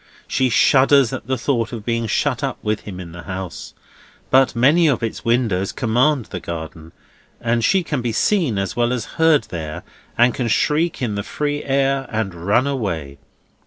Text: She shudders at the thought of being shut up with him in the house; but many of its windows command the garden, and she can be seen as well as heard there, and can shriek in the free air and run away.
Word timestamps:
She 0.27 0.49
shudders 0.49 1.13
at 1.13 1.27
the 1.27 1.37
thought 1.37 1.71
of 1.71 1.85
being 1.85 2.07
shut 2.07 2.43
up 2.43 2.57
with 2.63 2.79
him 2.79 2.99
in 2.99 3.11
the 3.11 3.21
house; 3.21 3.75
but 4.31 4.55
many 4.55 4.87
of 4.87 5.03
its 5.03 5.23
windows 5.23 5.71
command 5.71 6.25
the 6.31 6.39
garden, 6.39 6.91
and 7.39 7.63
she 7.63 7.83
can 7.83 8.01
be 8.01 8.11
seen 8.11 8.57
as 8.57 8.75
well 8.75 8.93
as 8.93 9.05
heard 9.21 9.43
there, 9.51 9.83
and 10.17 10.33
can 10.33 10.47
shriek 10.47 11.03
in 11.03 11.13
the 11.13 11.21
free 11.21 11.63
air 11.63 12.07
and 12.09 12.33
run 12.47 12.65
away. 12.65 13.19